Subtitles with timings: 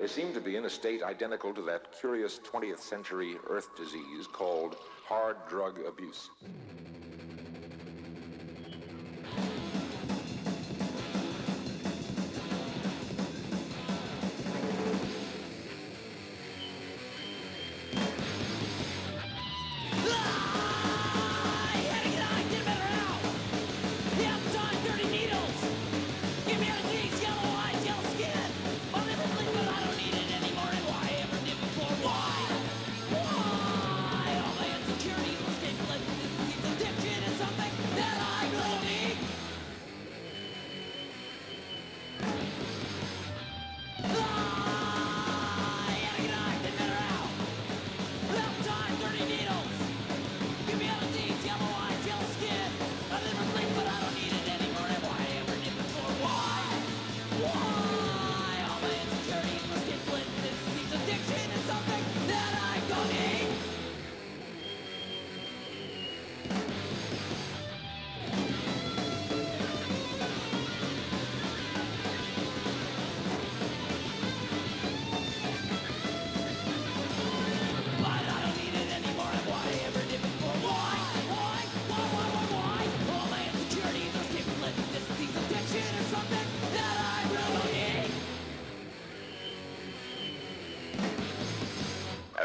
[0.00, 4.26] They seem to be in a state identical to that curious 20th century earth disease
[4.26, 6.30] called hard drug abuse.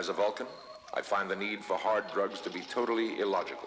[0.05, 0.45] As a Vulcan,
[0.93, 3.64] I find the need for hard drugs to be totally illogical.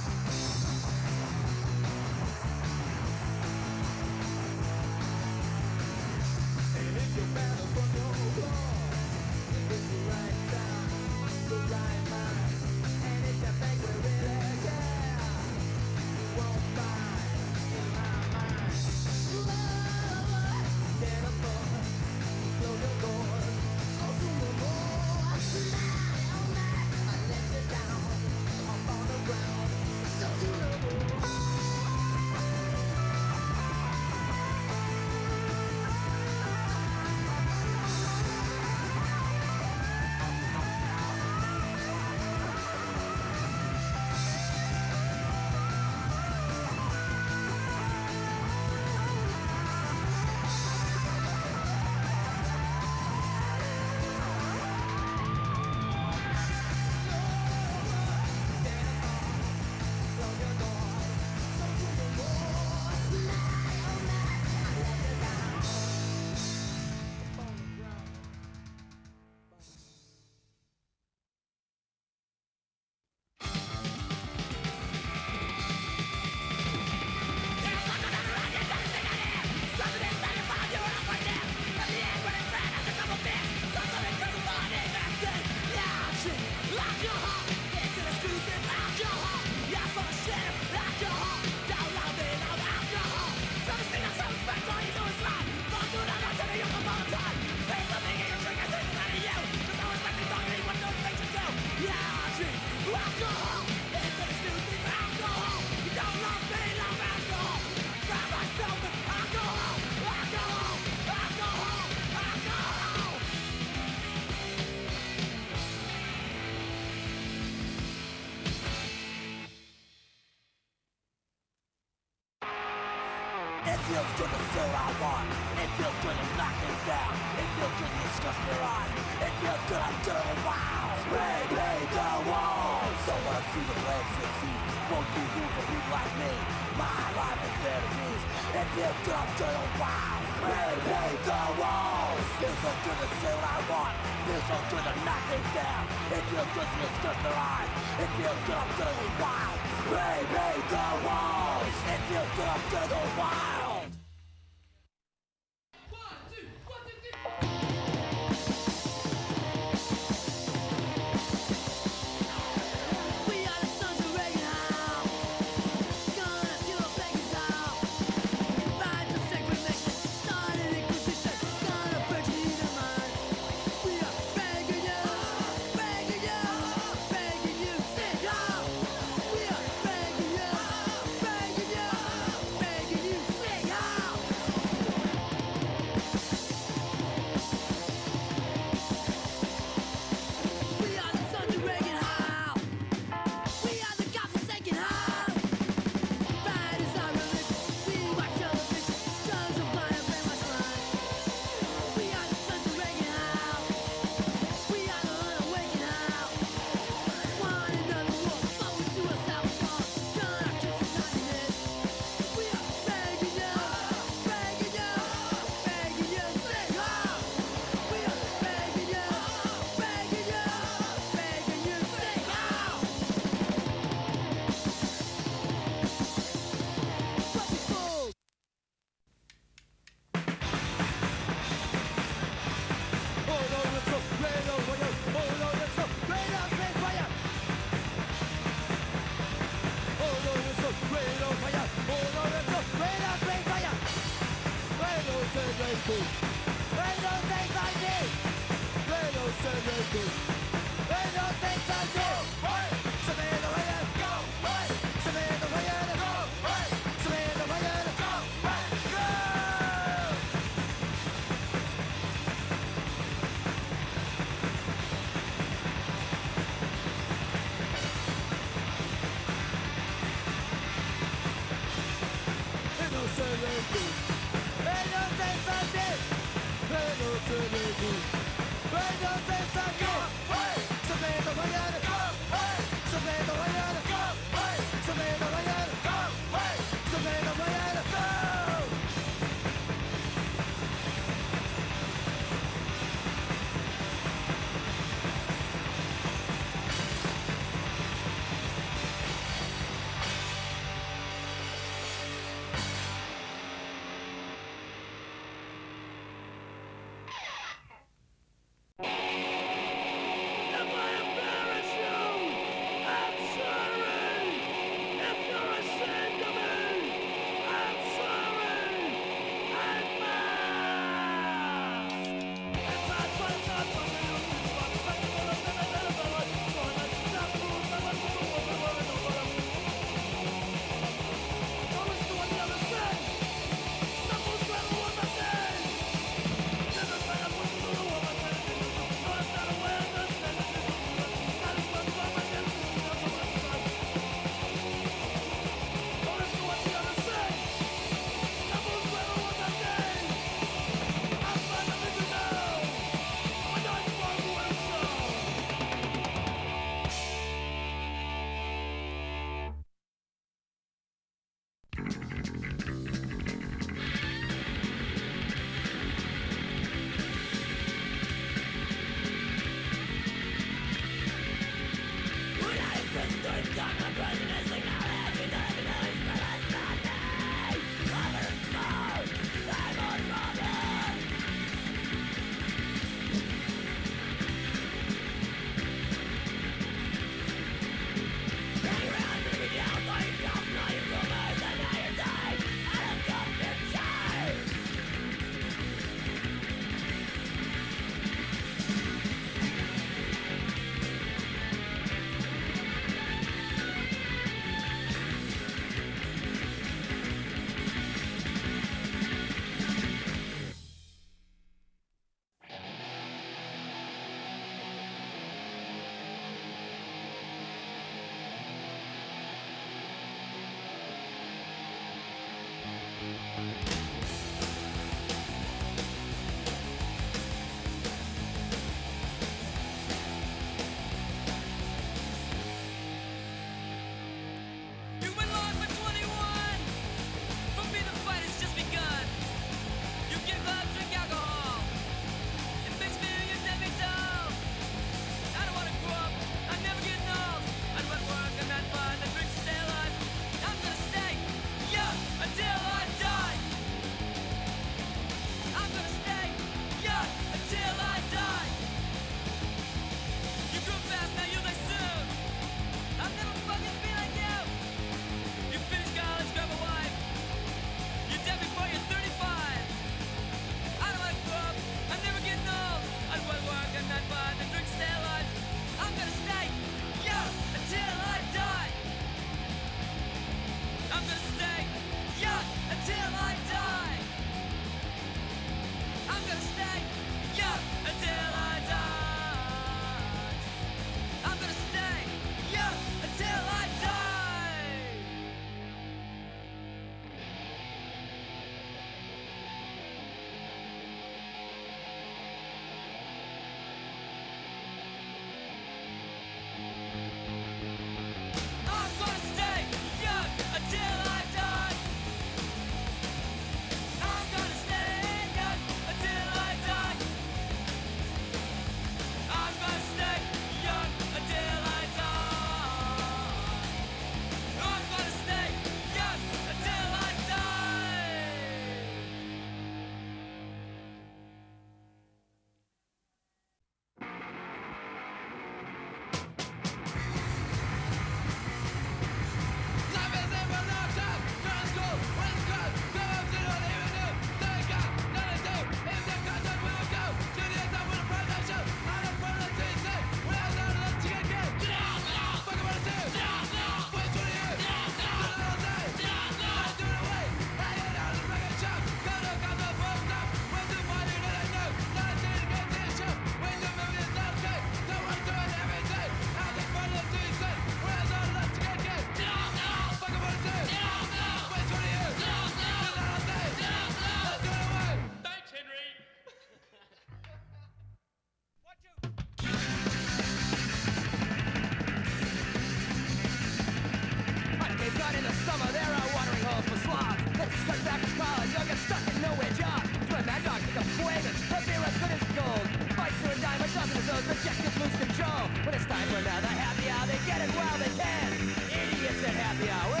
[596.01, 597.07] time for another happy hour.
[597.07, 598.33] They get it while they can.
[598.69, 600.00] Idiots at happy hour.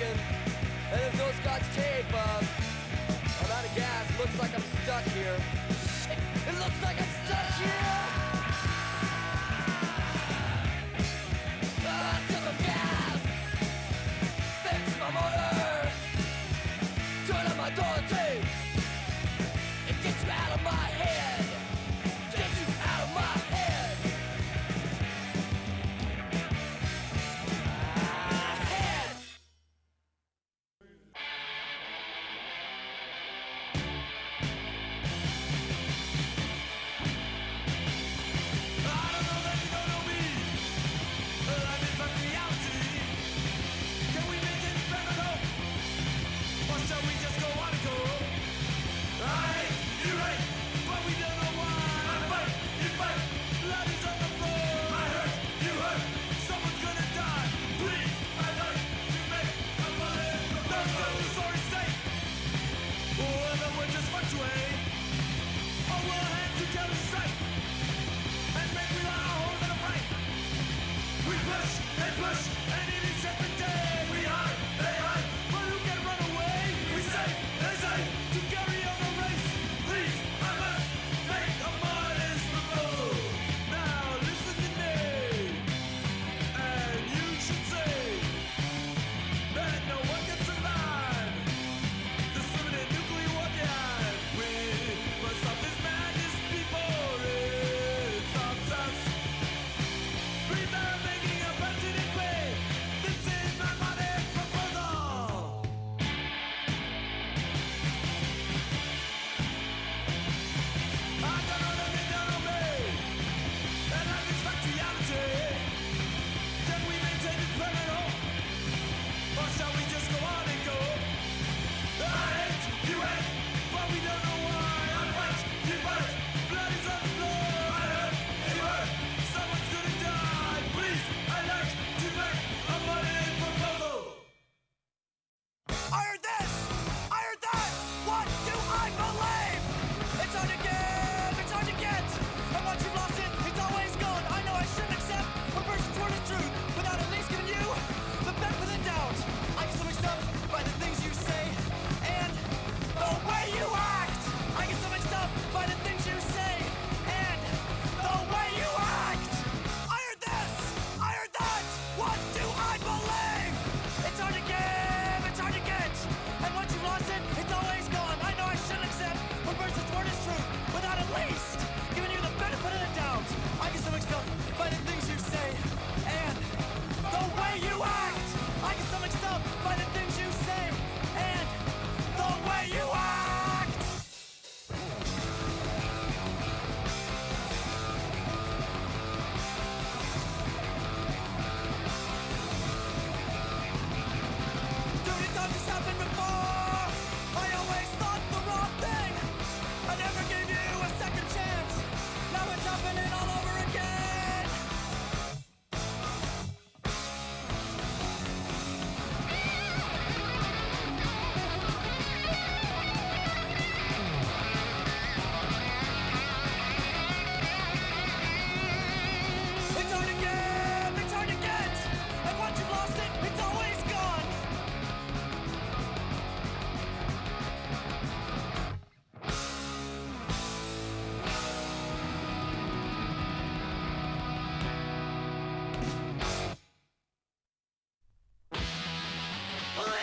[0.00, 0.18] broken,
[0.92, 2.06] and there's no scotch tape.
[2.12, 2.42] Uh,
[3.42, 4.18] I'm out of gas.
[4.18, 5.36] Looks like I'm stuck here.
[6.48, 8.09] It looks like I'm stuck here.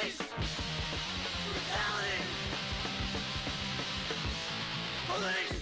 [0.08, 0.17] Race,
[1.43, 2.20] brutality,
[5.06, 5.60] police,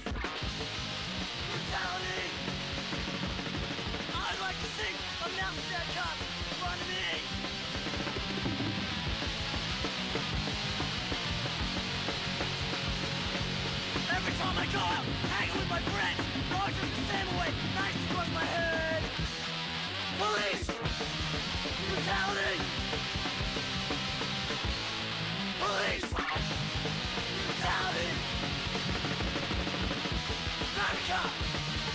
[1.50, 2.26] brutality.
[4.14, 4.96] I like to think
[6.86, 7.10] me.
[14.14, 16.22] Every time I go out, hanging with my friends,
[16.94, 17.50] the same way,
[18.32, 19.02] my head.
[20.20, 20.70] Police,
[21.90, 22.65] brutality.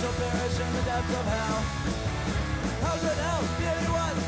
[0.00, 1.60] shall perish in the depths of hell.
[2.82, 4.27] How could hell be?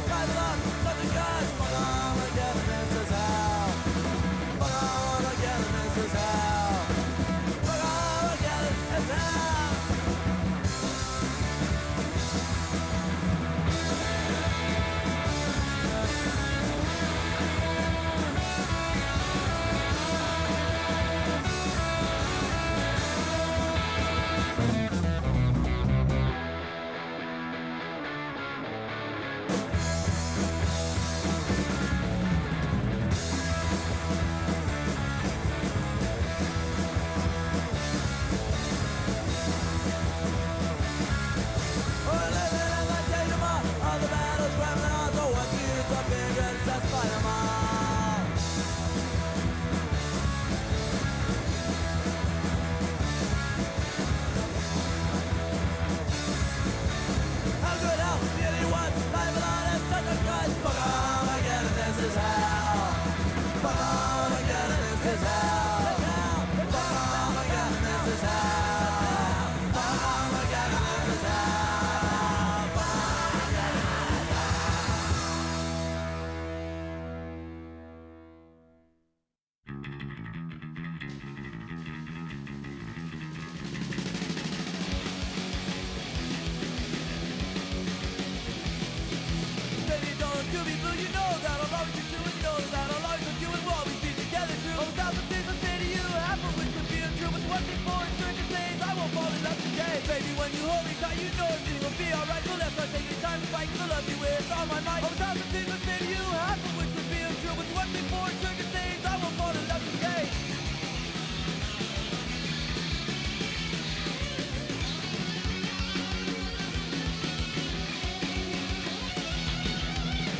[100.54, 102.42] You me tight, you know everything will be alright.
[102.44, 104.80] So let's not take your time to fight, 'cause I love you with all my
[104.80, 105.02] might.
[105.04, 108.06] All the thousand things I say to you, of which would be untrue, one thing
[108.12, 110.24] for certain things I won't fall in love today.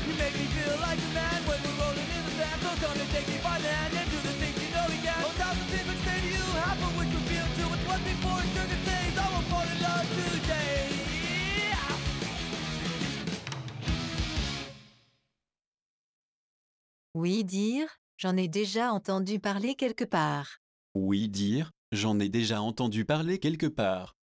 [0.07, 2.59] You make me feel like a man when we're rolling in the sand.
[2.63, 4.00] So come and take me by the hand
[17.41, 17.89] Oui dire,
[18.19, 20.59] j'en ai déjà entendu parler quelque part.
[20.95, 24.20] Oui dire, j'en ai déjà entendu parler quelque part.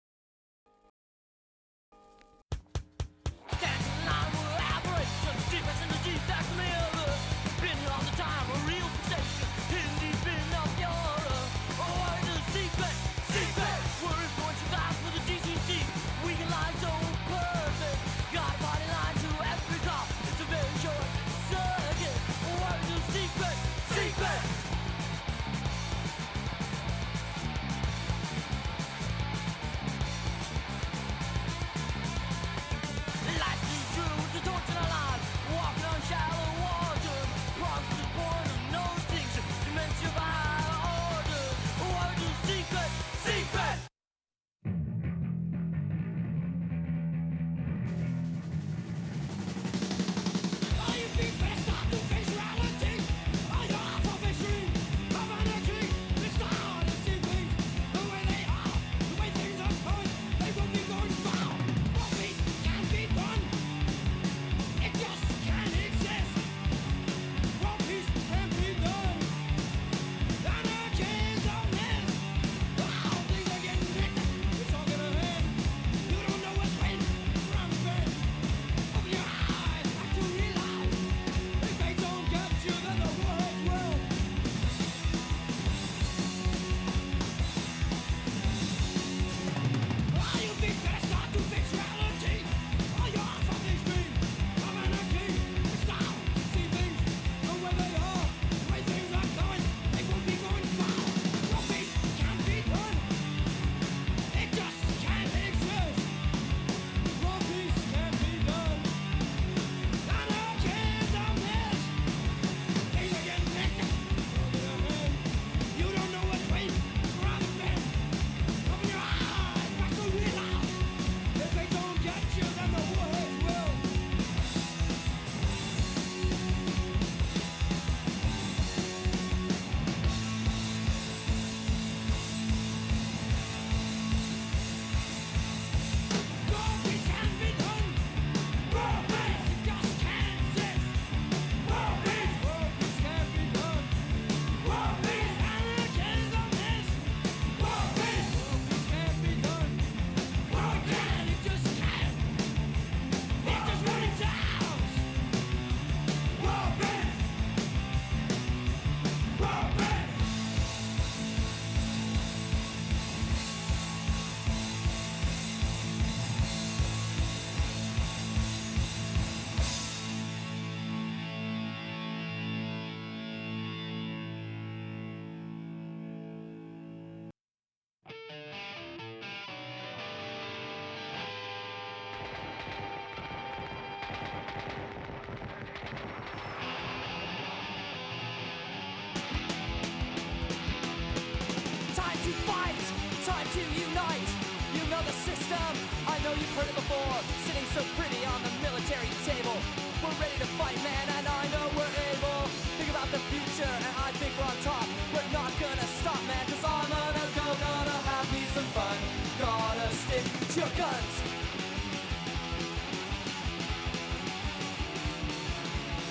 [195.47, 195.75] system.
[196.07, 197.15] I know you've heard it before,
[197.47, 199.55] sitting so pretty on the military table.
[200.03, 202.41] We're ready to fight, man, and I know we're able.
[202.75, 204.87] Think about the future, and I think we're on top.
[205.15, 208.97] We're not gonna stop, man, cause I'm gonna go, gonna have me some fun.
[209.39, 211.15] Gotta stick to your guns.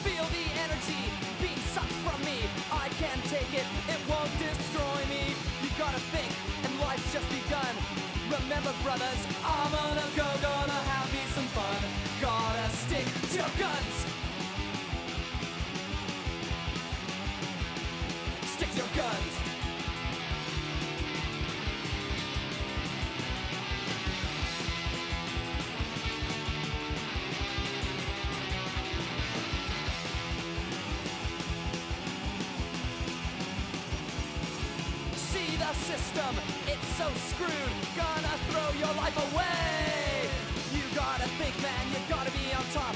[0.00, 1.02] Feel the energy
[1.44, 2.48] being sucked from me.
[2.72, 5.36] I can't take it, it won't destroy me.
[5.60, 6.32] You gotta think,
[6.64, 8.05] and life's just begun.
[8.28, 11.78] Remember, brothers, I'm gonna go, gonna have me some fun.
[12.20, 14.06] Gotta stick to your guns.
[18.56, 19.46] Stick to your guns.
[35.86, 36.34] system,
[36.66, 40.28] it's so screwed gonna throw your life away.
[40.76, 42.94] You gotta think, man, you gotta be on top.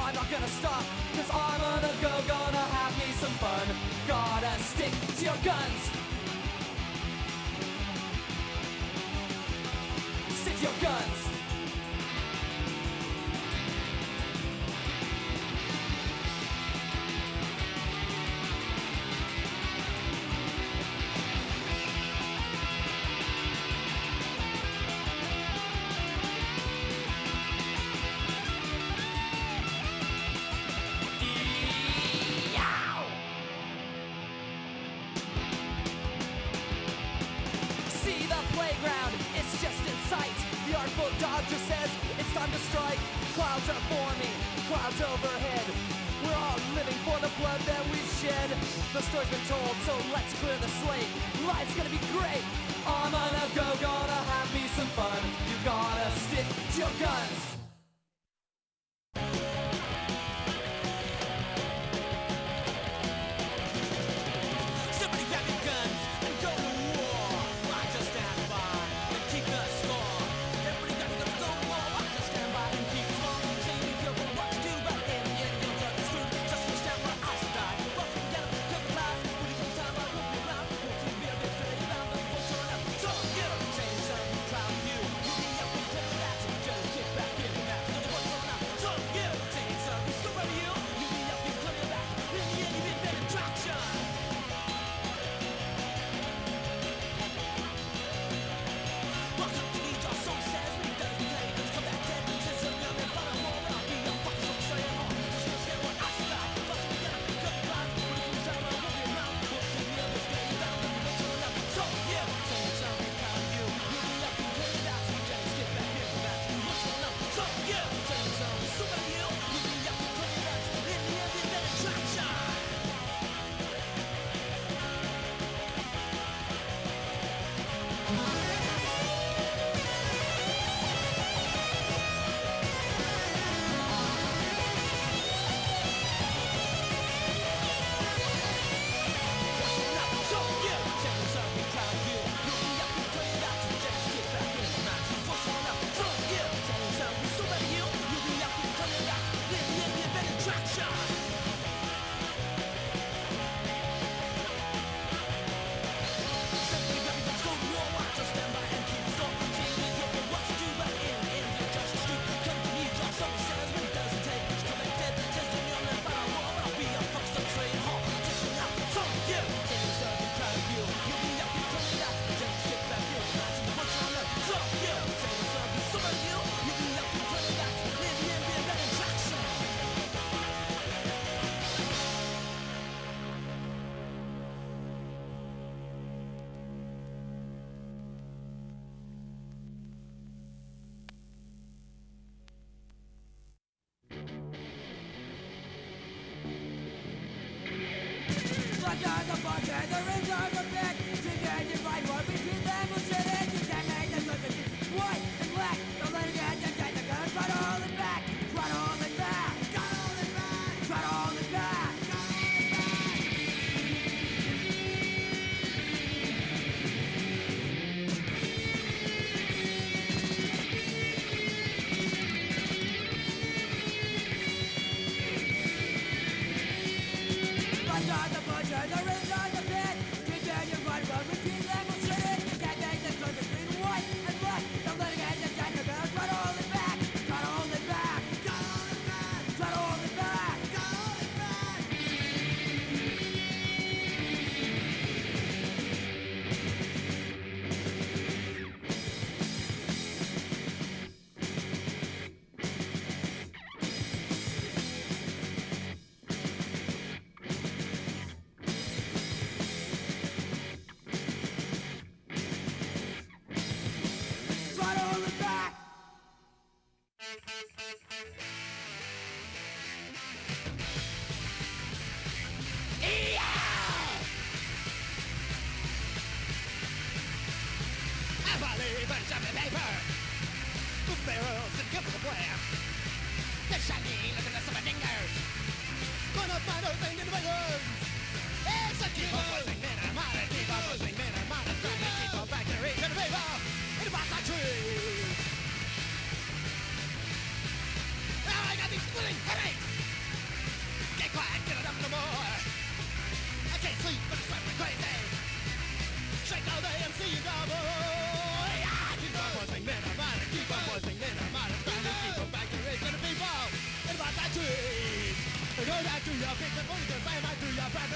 [0.00, 0.84] I'm not gonna stop,
[1.14, 3.66] cause I'm gonna go, gonna have me some fun.
[4.06, 5.82] Gotta stick to your guns.
[10.40, 11.17] Stick to your guns.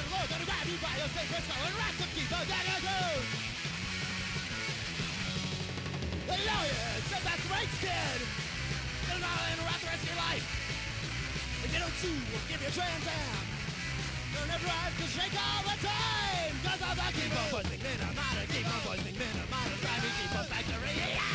[0.02, 2.80] To your and grab you by your sacred skull and rock some keep on dagger
[2.82, 3.26] goes.
[6.26, 8.20] The lawyer says that's right, kid.
[9.06, 10.46] You'll not interrupt the rest of your life.
[11.62, 13.46] If you don't sue, we'll give you a trans am.
[14.32, 16.54] You'll never have to shake all the time.
[16.66, 20.10] Cause I'm the keep on buzzing, men are mad, keep on buzzing, mad, drive me,
[20.18, 21.30] keep on factory, yeah!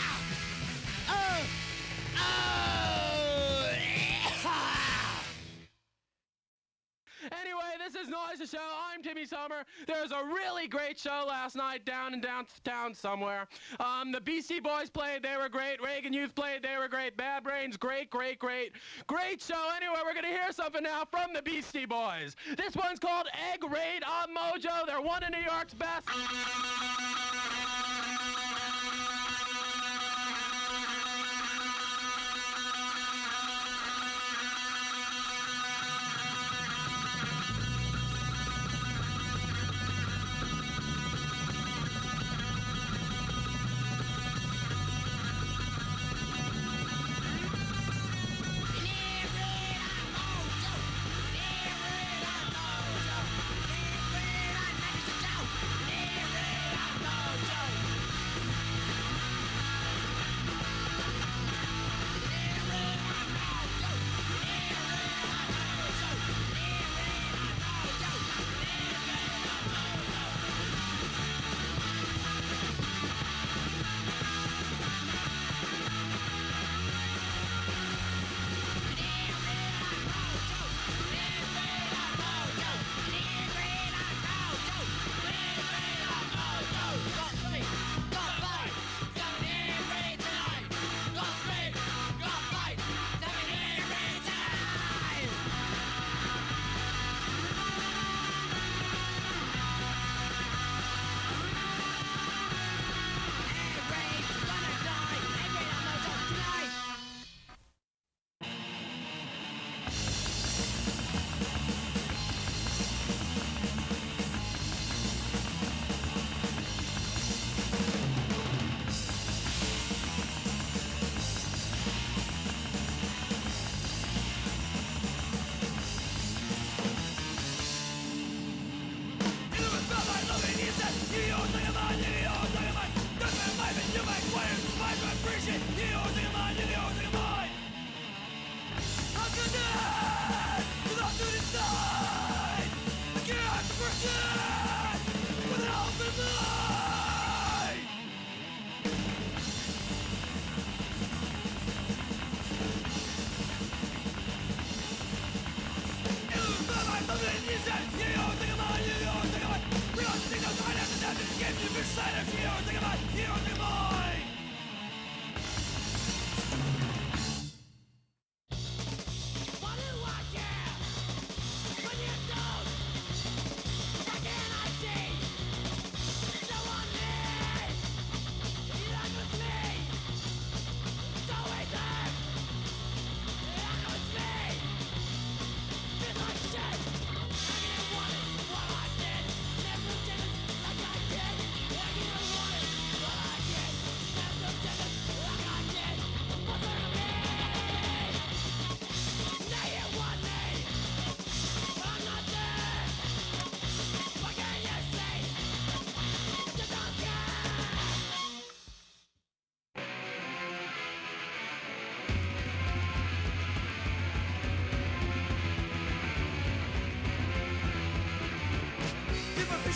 [1.07, 1.39] Oh!
[2.17, 2.96] Oh!
[8.07, 8.63] Is Noise the Show.
[8.93, 9.65] I'm Timmy Sommer.
[9.85, 13.47] There was a really great show last night down in downtown somewhere.
[13.81, 15.81] Um, the BC Boys played, they were great.
[15.83, 17.17] Reagan Youth played, they were great.
[17.17, 18.71] Bad Brains, great, great, great.
[19.07, 19.71] Great show.
[19.75, 22.37] Anyway, we're gonna hear something now from the Beastie Boys.
[22.55, 24.85] This one's called Egg Raid on Mojo.
[24.85, 26.07] They're one of New York's best.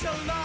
[0.02, 0.41] Superficial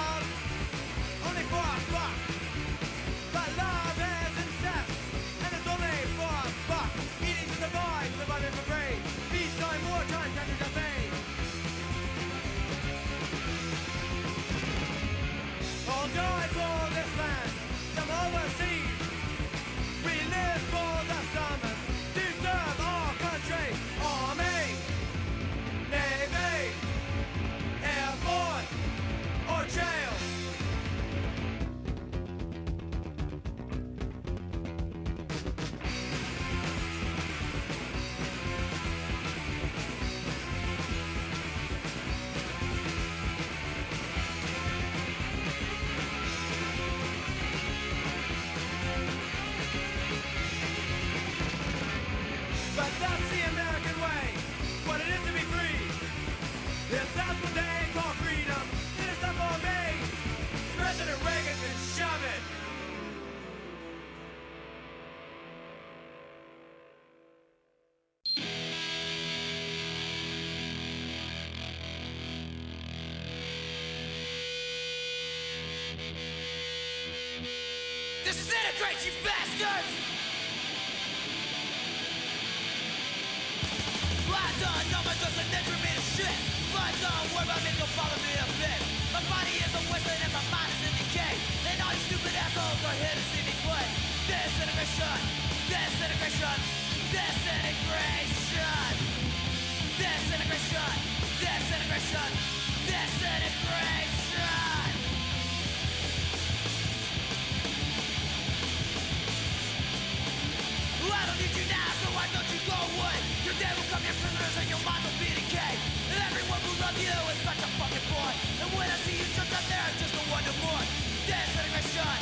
[113.57, 115.81] The will come your prisoners and your mind will be decayed
[116.13, 116.61] And everyone
[117.01, 117.09] you
[117.41, 119.25] such a fucking boy And when I see you
[119.73, 120.85] there, I just wonder more
[121.25, 122.21] Disintegration,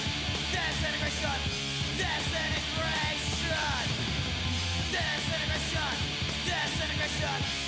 [0.55, 1.39] disintegration,
[1.99, 3.83] disintegration
[4.95, 5.95] Disintegration,
[6.47, 7.64] disintegration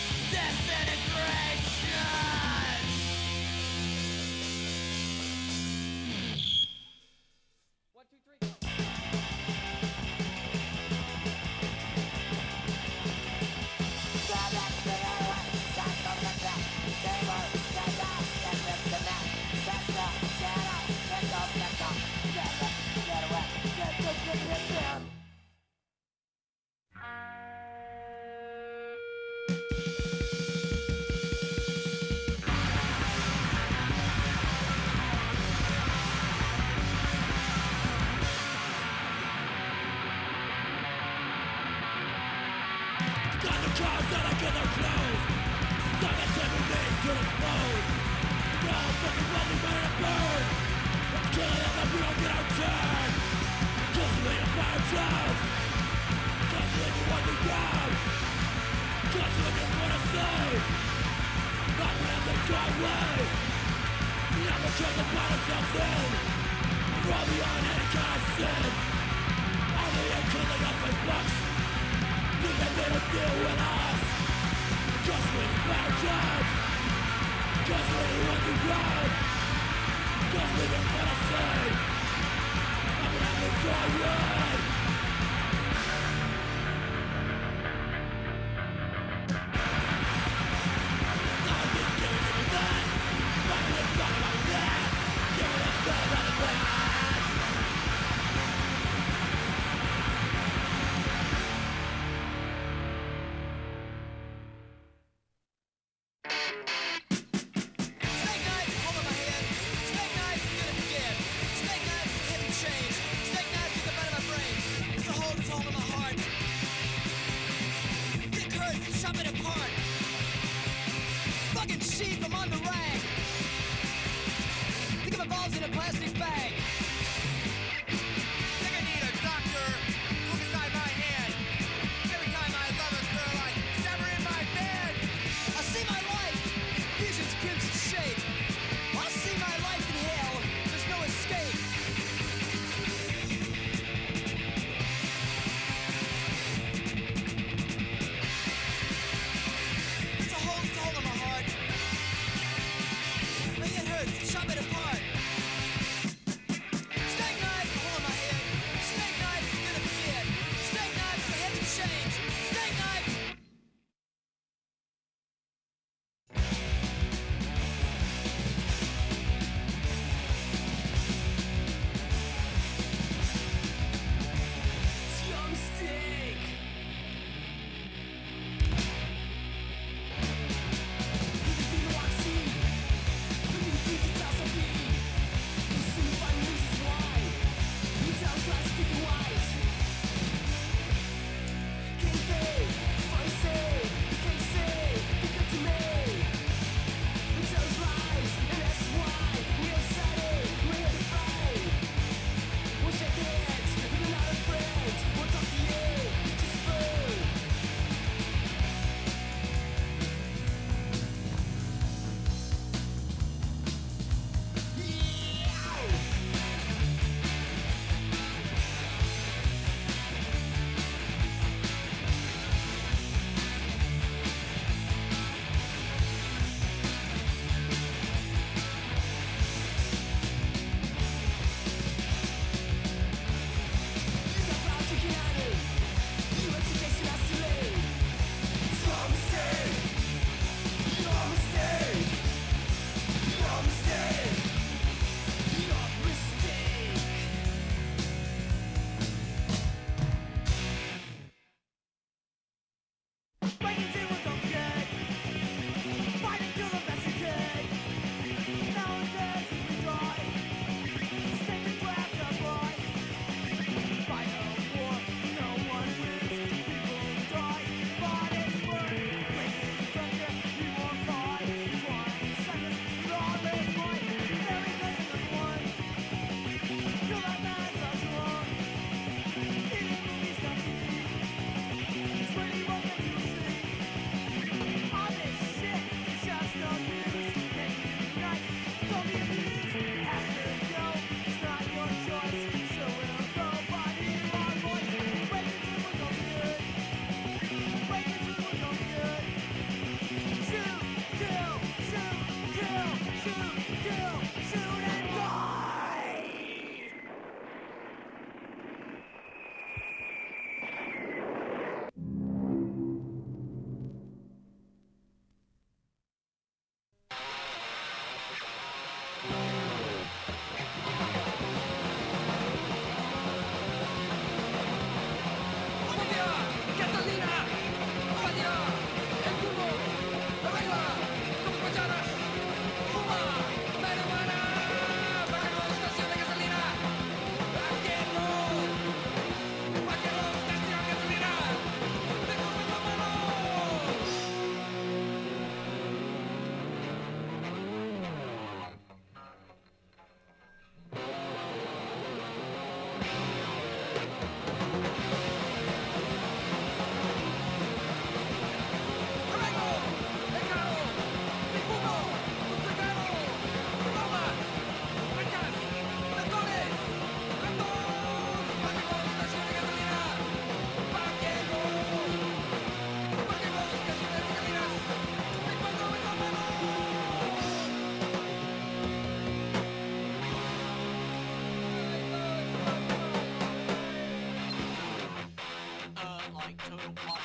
[386.47, 387.16] Thank